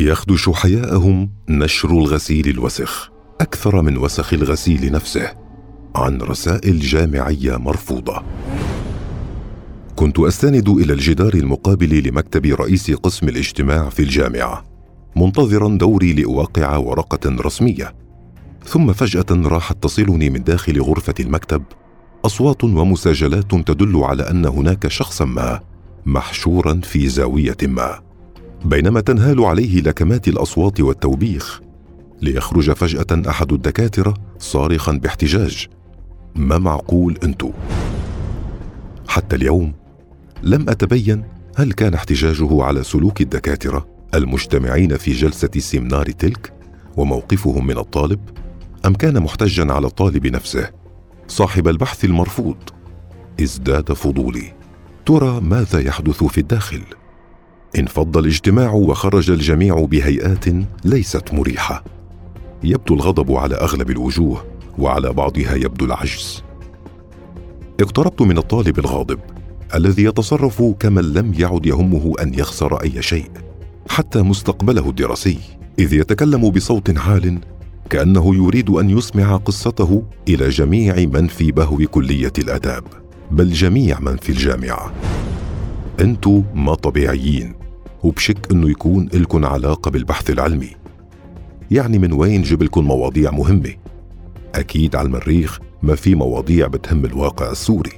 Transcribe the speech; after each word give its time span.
يخدش 0.00 0.48
حياءهم 0.48 1.30
نشر 1.48 1.90
الغسيل 1.90 2.48
الوسخ 2.48 3.10
أكثر 3.40 3.82
من 3.82 3.98
وسخ 3.98 4.32
الغسيل 4.32 4.92
نفسه 4.92 5.32
عن 5.94 6.22
رسائل 6.22 6.80
جامعية 6.80 7.56
مرفوضة. 7.56 8.22
كنت 9.96 10.18
أستند 10.18 10.68
إلى 10.68 10.92
الجدار 10.92 11.34
المقابل 11.34 12.08
لمكتب 12.08 12.46
رئيس 12.46 12.90
قسم 12.90 13.28
الاجتماع 13.28 13.88
في 13.88 14.02
الجامعة 14.02 14.64
منتظرا 15.16 15.68
دوري 15.68 16.12
لاوقع 16.12 16.76
ورقة 16.76 17.30
رسمية. 17.30 17.94
ثم 18.66 18.92
فجأة 18.92 19.26
راحت 19.30 19.82
تصلني 19.82 20.30
من 20.30 20.44
داخل 20.44 20.80
غرفة 20.80 21.14
المكتب 21.20 21.62
أصوات 22.24 22.64
ومساجلات 22.64 23.50
تدل 23.54 23.96
على 23.96 24.30
أن 24.30 24.46
هناك 24.46 24.88
شخصا 24.88 25.24
ما 25.24 25.60
محشورا 26.06 26.80
في 26.84 27.08
زاوية 27.08 27.56
ما. 27.62 28.11
بينما 28.64 29.00
تنهال 29.00 29.44
عليه 29.44 29.80
لكمات 29.80 30.28
الأصوات 30.28 30.80
والتوبيخ 30.80 31.60
ليخرج 32.22 32.70
فجأة 32.70 33.30
أحد 33.30 33.52
الدكاترة 33.52 34.14
صارخا 34.38 34.92
باحتجاج. 34.92 35.68
ما 36.34 36.58
معقول 36.58 37.18
أنتو؟ 37.24 37.50
حتى 39.08 39.36
اليوم 39.36 39.72
لم 40.42 40.70
أتبين 40.70 41.24
هل 41.56 41.72
كان 41.72 41.94
احتجاجه 41.94 42.62
على 42.62 42.82
سلوك 42.82 43.20
الدكاترة 43.20 43.86
المجتمعين 44.14 44.96
في 44.96 45.12
جلسة 45.12 45.50
السيمنار 45.56 46.06
تلك 46.06 46.52
وموقفهم 46.96 47.66
من 47.66 47.78
الطالب 47.78 48.20
أم 48.86 48.94
كان 48.94 49.22
محتجا 49.22 49.72
على 49.72 49.86
الطالب 49.86 50.26
نفسه 50.26 50.70
صاحب 51.28 51.68
البحث 51.68 52.04
المرفوض؟ 52.04 52.56
إزداد 53.42 53.92
فضولي. 53.92 54.52
ترى 55.06 55.40
ماذا 55.40 55.80
يحدث 55.80 56.24
في 56.24 56.38
الداخل؟ 56.38 56.82
انفض 57.78 58.16
الاجتماع 58.16 58.72
وخرج 58.72 59.30
الجميع 59.30 59.84
بهيئات 59.84 60.44
ليست 60.84 61.34
مريحة. 61.34 61.84
يبدو 62.64 62.94
الغضب 62.94 63.32
على 63.32 63.54
أغلب 63.54 63.90
الوجوه 63.90 64.44
وعلى 64.78 65.12
بعضها 65.12 65.54
يبدو 65.54 65.84
العجز. 65.84 66.42
اقتربت 67.80 68.22
من 68.22 68.38
الطالب 68.38 68.78
الغاضب 68.78 69.18
الذي 69.74 70.04
يتصرف 70.04 70.62
كمن 70.62 71.12
لم 71.12 71.34
يعد 71.38 71.66
يهمه 71.66 72.12
أن 72.22 72.34
يخسر 72.34 72.76
أي 72.76 73.02
شيء 73.02 73.30
حتى 73.88 74.22
مستقبله 74.22 74.90
الدراسي 74.90 75.38
إذ 75.78 75.92
يتكلم 75.92 76.50
بصوت 76.50 76.98
عال 76.98 77.38
كأنه 77.90 78.34
يريد 78.34 78.70
أن 78.70 78.90
يسمع 78.90 79.36
قصته 79.36 80.02
إلى 80.28 80.48
جميع 80.48 80.96
من 80.96 81.26
في 81.26 81.52
بهو 81.52 81.76
كلية 81.76 82.32
الآداب 82.38 82.84
بل 83.30 83.52
جميع 83.52 84.00
من 84.00 84.16
في 84.16 84.30
الجامعة. 84.30 84.92
انتو 86.00 86.42
ما 86.54 86.74
طبيعيين. 86.74 87.61
وبشك 88.02 88.52
إنه 88.52 88.70
يكون 88.70 89.08
لكم 89.12 89.44
علاقة 89.44 89.90
بالبحث 89.90 90.30
العلمي. 90.30 90.70
يعني 91.70 91.98
من 91.98 92.12
وين 92.12 92.42
جبلكم 92.42 92.84
مواضيع 92.84 93.30
مهمة؟ 93.30 93.74
أكيد 94.54 94.96
على 94.96 95.06
المريخ 95.06 95.58
ما 95.82 95.94
في 95.94 96.14
مواضيع 96.14 96.66
بتهم 96.66 97.04
الواقع 97.04 97.50
السوري. 97.50 97.92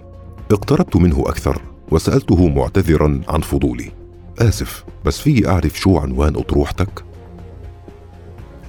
اقتربت 0.52 0.96
منه 0.96 1.24
أكثر 1.26 1.62
وسألته 1.90 2.48
معتذرا 2.48 3.20
عن 3.28 3.40
فضولي. 3.40 3.90
آسف 4.38 4.84
بس 5.04 5.20
في 5.20 5.48
أعرف 5.48 5.80
شو 5.80 5.98
عنوان 5.98 6.36
أطروحتك؟ 6.36 7.04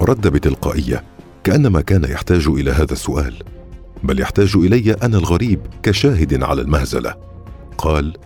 رد 0.01 0.27
بتلقائية 0.27 1.03
كأنما 1.43 1.81
كان 1.81 2.03
يحتاج 2.03 2.47
إلى 2.47 2.71
هذا 2.71 2.93
السؤال. 2.93 3.33
بل 4.03 4.19
يحتاج 4.19 4.55
إلي 4.55 4.93
أنا 4.93 5.17
الغريب 5.17 5.59
كشاهد 5.83 6.43
على 6.43 6.61
المهزلة. 6.61 7.15
قال 7.77 8.17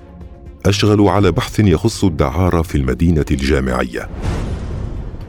اشغل 0.70 1.08
على 1.08 1.32
بحث 1.32 1.60
يخص 1.60 2.04
الدعارة 2.04 2.62
في 2.62 2.76
المدينة 2.76 3.26
الجامعية. 3.32 4.10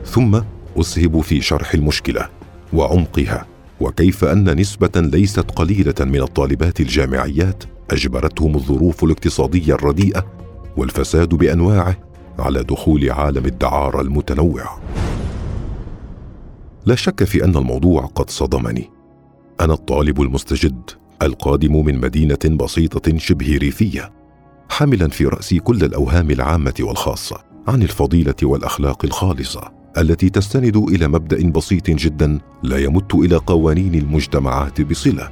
ثم 0.04 0.40
اسهب 0.76 1.20
في 1.20 1.40
شرح 1.40 1.74
المشكلة 1.74 2.28
وعمقها 2.72 3.46
وكيف 3.80 4.24
أن 4.24 4.60
نسبة 4.60 4.90
ليست 4.96 5.50
قليلة 5.50 5.94
من 6.00 6.20
الطالبات 6.20 6.80
الجامعيات 6.80 7.64
أجبرتهم 7.90 8.54
الظروف 8.54 9.04
الاقتصادية 9.04 9.74
الرديئة 9.74 10.26
والفساد 10.76 11.28
بأنواعه 11.28 11.96
على 12.38 12.62
دخول 12.62 13.10
عالم 13.10 13.46
الدعارة 13.46 14.00
المتنوع. 14.00 14.78
لا 16.86 16.94
شك 16.94 17.24
في 17.24 17.44
أن 17.44 17.56
الموضوع 17.56 18.02
قد 18.14 18.30
صدمني. 18.30 18.90
أنا 19.60 19.72
الطالب 19.72 20.20
المستجد 20.20 20.90
القادم 21.22 21.84
من 21.84 22.00
مدينة 22.00 22.56
بسيطة 22.56 23.18
شبه 23.18 23.56
ريفية. 23.56 24.19
حاملا 24.70 25.08
في 25.08 25.26
راسي 25.26 25.58
كل 25.58 25.84
الأوهام 25.84 26.30
العامة 26.30 26.74
والخاصة 26.80 27.44
عن 27.68 27.82
الفضيلة 27.82 28.34
والأخلاق 28.42 29.04
الخالصة 29.04 29.72
التي 29.98 30.30
تستند 30.30 30.76
إلى 30.76 31.08
مبدأ 31.08 31.50
بسيط 31.50 31.90
جدا 31.90 32.38
لا 32.62 32.78
يمت 32.78 33.14
إلى 33.14 33.36
قوانين 33.36 33.94
المجتمعات 33.94 34.80
بصلة. 34.80 35.30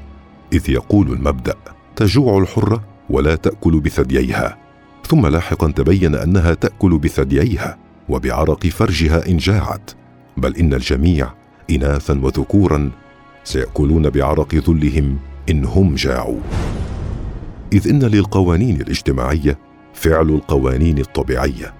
إذ 0.53 0.71
يقول 0.71 1.12
المبدأ 1.12 1.54
تجوع 1.97 2.38
الحرة 2.38 2.84
ولا 3.10 3.34
تأكل 3.34 3.81
بثدييها. 3.81 4.59
ثم 5.06 5.26
لاحقا 5.26 5.70
تبين 5.70 6.15
أنها 6.15 6.55
تأكل 6.55 6.99
بثدييها 6.99 7.78
وبعرق 8.09 8.66
فرجها 8.66 9.28
إن 9.28 9.37
جاعت. 9.37 9.91
بل 10.37 10.56
إن 10.56 10.75
الجميع 10.75 11.31
اناثا 11.70 12.20
وذكورا 12.22 12.91
سيأكلون 13.44 14.10
بعرق 14.10 14.55
ذلهم 14.55 15.19
إن 15.50 15.65
هم 15.65 15.94
جاعوا. 15.94 16.41
إذ 17.73 17.89
إن 17.89 18.03
للقوانين 18.05 18.81
الاجتماعية 18.81 19.59
فعل 19.95 20.29
القوانين 20.29 20.99
الطبيعية 20.99 21.75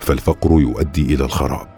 فالفقر 0.00 0.60
يؤدي 0.60 1.14
إلى 1.14 1.24
الخراب 1.24 1.68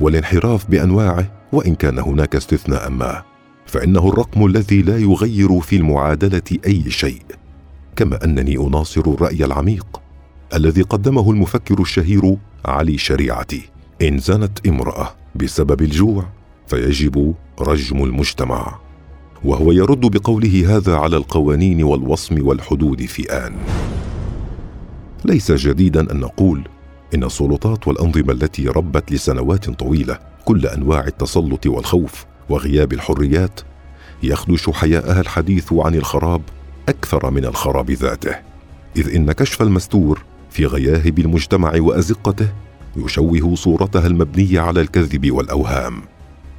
والانحراف 0.00 0.70
بأنواعه 0.70 1.32
وإن 1.52 1.74
كان 1.74 1.98
هناك 1.98 2.36
استثناء 2.36 2.90
ما 2.90 3.22
فإنه 3.66 4.08
الرقم 4.08 4.46
الذي 4.46 4.82
لا 4.82 4.98
يغير 4.98 5.60
في 5.60 5.76
المعادلة 5.76 6.58
أي 6.66 6.90
شيء 6.90 7.22
كما 7.96 8.24
أنني 8.24 8.56
أناصر 8.56 9.00
الرأي 9.00 9.44
العميق 9.44 10.00
الذي 10.54 10.82
قدمه 10.82 11.30
المفكر 11.30 11.80
الشهير 11.80 12.36
علي 12.64 12.98
شريعتي 12.98 13.62
إن 14.02 14.18
زنت 14.18 14.66
امرأة 14.66 15.14
بسبب 15.34 15.82
الجوع 15.82 16.24
فيجب 16.66 17.34
رجم 17.60 18.04
المجتمع. 18.04 18.83
وهو 19.44 19.72
يرد 19.72 20.00
بقوله 20.00 20.76
هذا 20.76 20.96
على 20.96 21.16
القوانين 21.16 21.82
والوصم 21.82 22.46
والحدود 22.46 23.04
في 23.06 23.32
آن. 23.32 23.54
ليس 25.24 25.52
جديدا 25.52 26.12
أن 26.12 26.20
نقول 26.20 26.68
إن 27.14 27.24
السلطات 27.24 27.88
والأنظمة 27.88 28.32
التي 28.32 28.68
ربت 28.68 29.12
لسنوات 29.12 29.70
طويلة 29.70 30.18
كل 30.44 30.66
أنواع 30.66 31.06
التسلط 31.06 31.66
والخوف 31.66 32.26
وغياب 32.48 32.92
الحريات 32.92 33.60
يخدش 34.22 34.70
حياءها 34.70 35.20
الحديث 35.20 35.72
عن 35.72 35.94
الخراب 35.94 36.42
أكثر 36.88 37.30
من 37.30 37.44
الخراب 37.44 37.90
ذاته. 37.90 38.36
إذ 38.96 39.14
إن 39.14 39.32
كشف 39.32 39.62
المستور 39.62 40.22
في 40.50 40.66
غياهب 40.66 41.18
المجتمع 41.18 41.72
وأزقته 41.76 42.48
يشوه 42.96 43.54
صورتها 43.54 44.06
المبنية 44.06 44.60
على 44.60 44.80
الكذب 44.80 45.30
والأوهام 45.30 46.02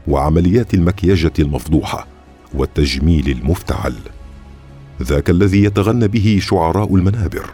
وعمليات 0.07 0.73
المكياجة 0.73 1.33
المفضوحة 1.39 2.14
والتجميل 2.57 3.29
المفتعل. 3.29 3.95
ذاك 5.03 5.29
الذي 5.29 5.63
يتغنى 5.63 6.07
به 6.07 6.39
شعراء 6.41 6.95
المنابر 6.95 7.49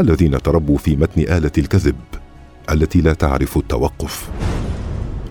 الذين 0.00 0.42
تربوا 0.42 0.78
في 0.78 0.96
متن 0.96 1.20
آلة 1.20 1.52
الكذب 1.58 1.96
التي 2.70 3.00
لا 3.00 3.12
تعرف 3.12 3.56
التوقف 3.56 4.28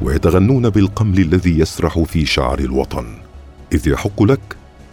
ويتغنون 0.01 0.69
بالقمل 0.69 1.19
الذي 1.19 1.59
يسرح 1.59 1.99
في 1.99 2.25
شعر 2.25 2.59
الوطن. 2.59 3.05
إذ 3.73 3.87
يحق 3.87 4.23
لك 4.23 4.39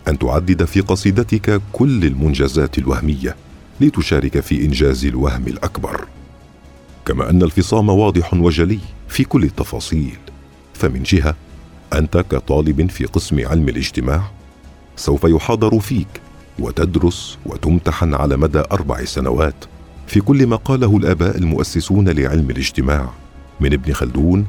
أن 0.08 0.18
تعدد 0.18 0.64
في 0.64 0.80
قصيدتك 0.80 1.60
كل 1.72 2.04
المنجزات 2.04 2.78
الوهمية 2.78 3.36
لتشارك 3.80 4.40
في 4.40 4.64
إنجاز 4.64 5.06
الوهم 5.06 5.46
الأكبر. 5.46 6.06
كما 7.06 7.30
أن 7.30 7.42
الفصام 7.42 7.88
واضح 7.88 8.34
وجلي 8.34 8.78
في 9.08 9.24
كل 9.24 9.44
التفاصيل. 9.44 10.18
فمن 10.74 11.02
جهة 11.02 11.34
أنت 11.92 12.16
كطالب 12.16 12.90
في 12.90 13.04
قسم 13.04 13.46
علم 13.46 13.68
الاجتماع 13.68 14.22
سوف 14.96 15.24
يحاضر 15.24 15.80
فيك 15.80 16.08
وتدرس 16.58 17.38
وتمتحن 17.46 18.14
على 18.14 18.36
مدى 18.36 18.62
أربع 18.72 19.04
سنوات 19.04 19.64
في 20.06 20.20
كل 20.20 20.46
ما 20.46 20.56
قاله 20.56 20.96
الآباء 20.96 21.36
المؤسسون 21.36 22.08
لعلم 22.08 22.50
الاجتماع 22.50 23.10
من 23.60 23.72
ابن 23.72 23.92
خلدون 23.92 24.46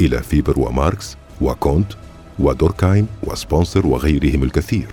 إلى 0.00 0.22
فيبر 0.22 0.60
وماركس 0.60 1.16
وكونت 1.40 1.92
ودوركايم 2.38 3.06
وسبنسر 3.22 3.86
وغيرهم 3.86 4.42
الكثير. 4.42 4.88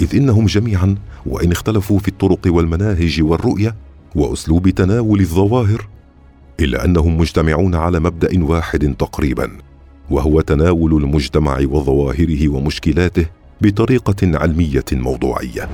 إذ 0.00 0.16
إنهم 0.16 0.46
جميعا 0.46 0.96
وإن 1.26 1.52
اختلفوا 1.52 1.98
في 1.98 2.08
الطرق 2.08 2.40
والمناهج 2.46 3.22
والرؤية 3.22 3.76
وأسلوب 4.14 4.68
تناول 4.68 5.20
الظواهر 5.20 5.88
إلا 6.60 6.84
أنهم 6.84 7.18
مجتمعون 7.18 7.74
على 7.74 8.00
مبدأ 8.00 8.44
واحد 8.44 8.94
تقريبا. 8.98 9.69
وهو 10.10 10.40
تناول 10.40 11.04
المجتمع 11.04 11.58
وظواهره 11.58 12.48
ومشكلاته 12.48 13.26
بطريقة 13.60 14.38
علمية 14.38 14.84
موضوعية. 14.92 15.68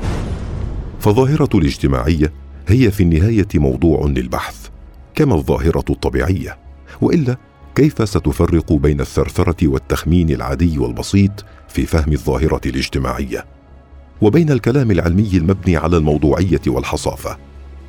فظاهرة 1.00 1.48
الاجتماعية 1.54 2.32
هي 2.68 2.90
في 2.90 3.02
النهاية 3.02 3.48
موضوع 3.54 4.06
للبحث 4.06 4.68
كما 5.14 5.34
الظاهرة 5.34 5.84
الطبيعية. 5.90 6.58
وإلا 7.00 7.36
كيف 7.74 8.08
ستفرق 8.08 8.72
بين 8.72 9.00
الثرثرة 9.00 9.68
والتخمين 9.68 10.30
العادي 10.30 10.78
والبسيط 10.78 11.44
في 11.68 11.86
فهم 11.86 12.12
الظاهرة 12.12 12.60
الاجتماعية؟ 12.66 13.44
وبين 14.20 14.50
الكلام 14.50 14.90
العلمي 14.90 15.30
المبني 15.34 15.76
على 15.76 15.96
الموضوعية 15.96 16.60
والحصافة 16.66 17.38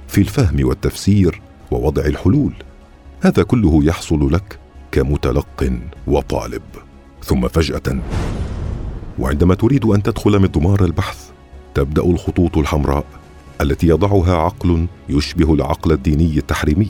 في 0.07 0.21
الفهم 0.21 0.67
والتفسير 0.67 1.41
ووضع 1.71 2.05
الحلول. 2.05 2.53
هذا 3.21 3.43
كله 3.43 3.83
يحصل 3.83 4.33
لك 4.33 4.59
كمتلق 4.91 5.79
وطالب. 6.07 6.61
ثم 7.23 7.47
فجأة 7.47 7.99
وعندما 9.19 9.55
تريد 9.55 9.85
أن 9.85 10.03
تدخل 10.03 10.39
مضمار 10.39 10.85
البحث 10.85 11.29
تبدأ 11.73 12.03
الخطوط 12.03 12.57
الحمراء 12.57 13.05
التي 13.61 13.87
يضعها 13.87 14.35
عقل 14.35 14.87
يشبه 15.09 15.53
العقل 15.53 15.91
الديني 15.91 16.37
التحريمي 16.37 16.89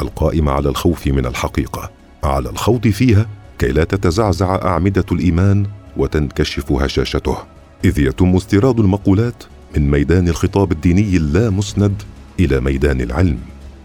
القائم 0.00 0.48
على 0.48 0.68
الخوف 0.68 1.06
من 1.06 1.26
الحقيقة. 1.26 1.90
على 2.24 2.50
الخوض 2.50 2.88
فيها 2.88 3.26
كي 3.58 3.68
لا 3.68 3.84
تتزعزع 3.84 4.54
أعمدة 4.54 5.04
الإيمان 5.12 5.66
وتنكشف 5.96 6.72
هشاشته. 6.72 7.36
إذ 7.84 7.98
يتم 7.98 8.36
استيراد 8.36 8.80
المقولات 8.80 9.44
من 9.76 9.90
ميدان 9.90 10.28
الخطاب 10.28 10.72
الديني 10.72 11.16
اللامسند 11.16 12.02
إلى 12.40 12.60
ميدان 12.60 13.00
العلم. 13.00 13.38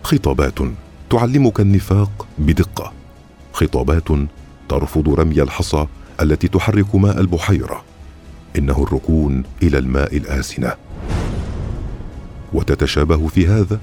خطابات 0.04 0.60
تعلمك 1.10 1.60
النفاق 1.60 2.28
بدقة. 2.38 2.99
خطابات 3.60 4.08
ترفض 4.70 5.10
رمي 5.10 5.42
الحصى 5.42 5.86
التي 6.22 6.48
تحرك 6.48 6.96
ماء 6.96 7.20
البحيرة. 7.20 7.84
إنه 8.58 8.84
الركون 8.84 9.44
إلى 9.64 9.78
الماء 9.78 10.18
الآسنة. 10.18 10.74
وتتشابه 12.54 13.28
في 13.28 13.48
هذا 13.48 13.80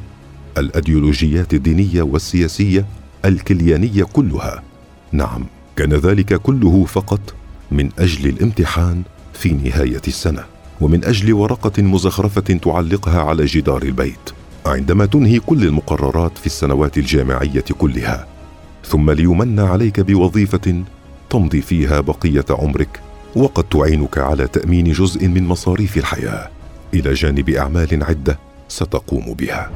الايديولوجيات 0.58 1.54
الدينية 1.54 2.02
والسياسية 2.02 2.86
الكليانية 3.24 4.04
كلها. 4.04 4.62
نعم 5.12 5.46
كان 5.76 5.92
ذلك 5.92 6.34
كله 6.34 6.84
فقط 6.84 7.34
من 7.70 7.90
أجل 7.98 8.28
الامتحان 8.28 9.02
في 9.32 9.48
نهاية 9.48 10.02
السنة 10.08 10.44
ومن 10.80 11.04
أجل 11.04 11.32
ورقة 11.32 11.82
مزخرفة 11.82 12.40
تعلقها 12.40 13.20
على 13.22 13.44
جدار 13.44 13.82
البيت 13.82 14.30
عندما 14.66 15.06
تنهي 15.06 15.38
كل 15.38 15.64
المقررات 15.64 16.38
في 16.38 16.46
السنوات 16.46 16.98
الجامعية 16.98 17.64
كلها. 17.78 18.35
ثم 18.88 19.10
ليمن 19.10 19.60
عليك 19.60 20.00
بوظيفة 20.00 20.84
تمضي 21.30 21.60
فيها 21.60 22.00
بقية 22.00 22.44
عمرك 22.50 23.00
وقد 23.36 23.64
تعينك 23.64 24.18
على 24.18 24.46
تأمين 24.46 24.92
جزء 24.92 25.28
من 25.28 25.46
مصاريف 25.46 25.96
الحياة. 25.96 26.50
إلى 26.94 27.12
جانب 27.12 27.50
أعمال 27.50 28.04
عدة 28.04 28.38
ستقوم 28.68 29.34
بها. 29.34 29.70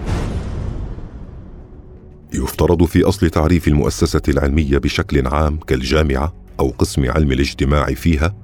يفترض 2.35 2.85
في 2.85 3.05
أصل 3.05 3.31
تعريف 3.31 3.69
المؤسسة 3.69 4.23
العلمية 4.29 4.79
بشكل 4.79 5.27
عام 5.27 5.57
كالجامعة 5.57 6.35
أو 6.61 6.69
قسم 6.79 7.11
علم 7.11 7.33
الاجتماع 7.33 7.87
فيها 7.87 8.35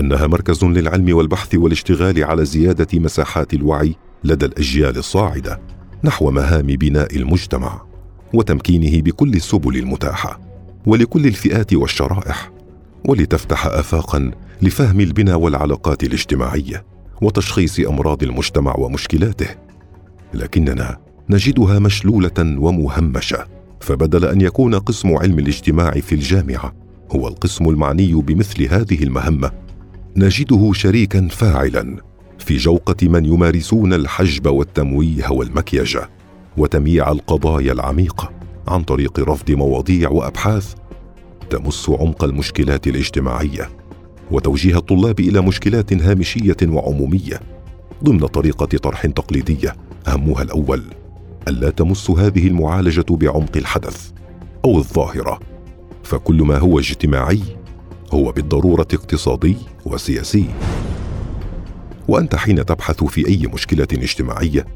أنها 0.00 0.26
مركز 0.26 0.64
للعلم 0.64 1.16
والبحث 1.16 1.54
والاشتغال 1.54 2.24
على 2.24 2.44
زيادة 2.44 2.98
مساحات 2.98 3.54
الوعي 3.54 3.94
لدى 4.24 4.46
الأجيال 4.46 4.98
الصاعدة 4.98 5.60
نحو 6.04 6.30
مهام 6.30 6.66
بناء 6.66 7.16
المجتمع. 7.16 7.95
وتمكينه 8.34 9.02
بكل 9.02 9.34
السبل 9.34 9.76
المتاحة 9.76 10.40
ولكل 10.86 11.26
الفئات 11.26 11.74
والشرائح 11.74 12.50
ولتفتح 13.04 13.66
افاقا 13.66 14.30
لفهم 14.62 15.00
البنى 15.00 15.34
والعلاقات 15.34 16.04
الاجتماعية 16.04 16.84
وتشخيص 17.22 17.80
أمراض 17.80 18.22
المجتمع 18.22 18.74
ومشكلاته. 18.78 19.46
لكننا 20.34 20.96
نجدها 21.30 21.78
مشلولة 21.78 22.38
ومهمشة 22.38 23.46
فبدل 23.80 24.24
أن 24.24 24.40
يكون 24.40 24.74
قسم 24.74 25.16
علم 25.16 25.38
الاجتماع 25.38 25.90
في 25.90 26.14
الجامعة 26.14 26.74
هو 27.10 27.28
القسم 27.28 27.68
المعني 27.68 28.14
بمثل 28.14 28.62
هذه 28.62 29.02
المهمة 29.02 29.50
نجده 30.16 30.72
شريكا 30.72 31.28
فاعلا 31.28 31.96
في 32.38 32.56
جوقة 32.56 33.08
من 33.08 33.24
يمارسون 33.24 33.92
الحجب 33.92 34.46
والتمويه 34.46 35.30
والمكيجه 35.30 36.08
وتمييع 36.56 37.12
القضايا 37.12 37.72
العميقة 37.72 38.30
عن 38.68 38.82
طريق 38.82 39.20
رفض 39.20 39.50
مواضيع 39.50 40.10
وأبحاث 40.10 40.74
تمس 41.50 41.90
عمق 41.90 42.24
المشكلات 42.24 42.86
الاجتماعية 42.86 43.70
وتوجيه 44.30 44.76
الطلاب 44.76 45.20
إلى 45.20 45.40
مشكلات 45.40 45.92
هامشية 45.92 46.56
وعمومية 46.62 47.40
ضمن 48.04 48.26
طريقة 48.26 48.78
طرح 48.78 49.06
تقليدية 49.06 49.76
همها 50.08 50.42
الأول 50.42 50.82
ألا 51.48 51.70
تمس 51.70 52.10
هذه 52.10 52.46
المعالجة 52.46 53.04
بعمق 53.10 53.56
الحدث 53.56 54.10
أو 54.64 54.78
الظاهرة 54.78 55.40
فكل 56.02 56.42
ما 56.42 56.58
هو 56.58 56.78
اجتماعي 56.78 57.42
هو 58.12 58.32
بالضرورة 58.32 58.88
اقتصادي 58.92 59.56
وسياسي 59.84 60.46
وأنت 62.08 62.36
حين 62.36 62.64
تبحث 62.64 63.04
في 63.04 63.28
أي 63.28 63.46
مشكلة 63.46 63.88
اجتماعية 63.92 64.66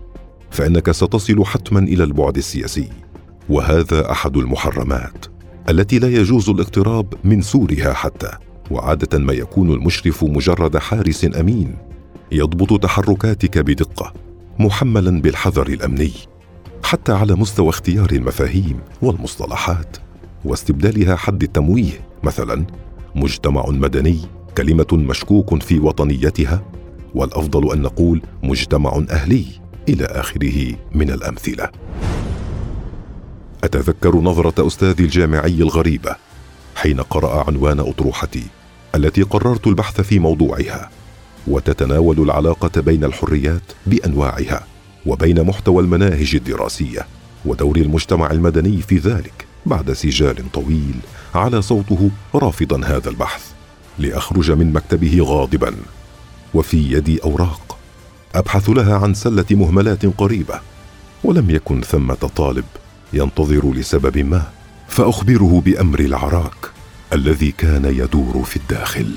فإنك 0.50 0.90
ستصل 0.90 1.44
حتما 1.44 1.80
إلى 1.80 2.04
البعد 2.04 2.36
السياسي. 2.36 2.88
وهذا 3.48 4.10
أحد 4.10 4.36
المحرمات 4.36 5.26
التي 5.68 5.98
لا 5.98 6.08
يجوز 6.08 6.48
الاقتراب 6.48 7.14
من 7.24 7.42
سورها 7.42 7.92
حتى 7.92 8.30
وعادة 8.70 9.18
ما 9.18 9.32
يكون 9.32 9.70
المشرف 9.70 10.24
مجرد 10.24 10.76
حارس 10.76 11.24
أمين 11.40 11.74
يضبط 12.32 12.82
تحركاتك 12.82 13.58
بدقة 13.58 14.12
محملا 14.58 15.20
بالحذر 15.20 15.66
الأمني 15.66 16.12
حتى 16.84 17.12
على 17.12 17.34
مستوى 17.34 17.68
اختيار 17.68 18.10
المفاهيم 18.12 18.80
والمصطلحات 19.02 19.96
واستبدالها 20.44 21.16
حد 21.16 21.42
التمويه 21.42 22.00
مثلا 22.22 22.64
مجتمع 23.14 23.64
مدني 23.68 24.18
كلمة 24.56 24.86
مشكوك 24.92 25.62
في 25.62 25.78
وطنيتها 25.78 26.62
والأفضل 27.14 27.72
أن 27.72 27.82
نقول 27.82 28.22
مجتمع 28.42 29.04
أهلي. 29.10 29.59
إلى 29.88 30.04
آخره 30.04 30.74
من 30.92 31.10
الأمثلة. 31.10 31.70
أتذكر 33.64 34.16
نظرة 34.16 34.66
أستاذي 34.66 35.04
الجامعي 35.04 35.62
الغريبه 35.62 36.16
حين 36.76 37.00
قرأ 37.00 37.44
عنوان 37.48 37.80
أطروحتي 37.80 38.42
التي 38.94 39.22
قررت 39.22 39.66
البحث 39.66 40.00
في 40.00 40.18
موضوعها 40.18 40.90
وتتناول 41.46 42.20
العلاقة 42.20 42.80
بين 42.80 43.04
الحريات 43.04 43.62
بأنواعها 43.86 44.66
وبين 45.06 45.42
محتوى 45.42 45.82
المناهج 45.82 46.34
الدراسية 46.34 47.06
ودور 47.44 47.76
المجتمع 47.76 48.30
المدني 48.30 48.82
في 48.82 48.96
ذلك 48.96 49.46
بعد 49.66 49.92
سجال 49.92 50.52
طويل 50.52 50.94
على 51.34 51.62
صوته 51.62 52.10
رافضا 52.34 52.86
هذا 52.86 53.10
البحث 53.10 53.52
لأخرج 53.98 54.50
من 54.50 54.72
مكتبه 54.72 55.18
غاضبا 55.22 55.74
وفي 56.54 56.92
يدي 56.92 57.24
أوراق 57.24 57.69
أبحث 58.34 58.70
لها 58.70 58.98
عن 58.98 59.14
سلة 59.14 59.44
مهملات 59.50 60.06
قريبة 60.06 60.60
ولم 61.24 61.50
يكن 61.50 61.80
ثمة 61.80 62.14
طالب 62.14 62.64
ينتظر 63.12 63.72
لسبب 63.72 64.18
ما 64.18 64.42
فأخبره 64.88 65.62
بأمر 65.64 66.00
العراك 66.00 66.70
الذي 67.12 67.50
كان 67.50 67.84
يدور 67.84 68.42
في 68.44 68.56
الداخل. 68.56 69.16